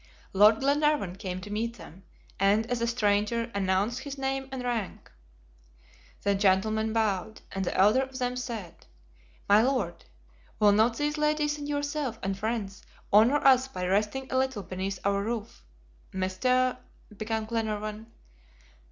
[0.33, 2.01] Lord Glenarvan came to meet them,
[2.39, 5.11] and, as a stranger, announced his name and rank.
[6.23, 8.87] The gentlemen bowed, and the elder of them said,
[9.47, 10.03] "My Lord,
[10.57, 12.81] will not these ladies and yourself and friends
[13.13, 15.63] honor us by resting a little beneath our roof?"
[16.11, 16.77] "Mr.,"
[17.15, 18.07] began Glenarvan.